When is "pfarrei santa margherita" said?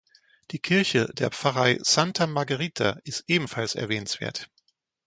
1.29-2.97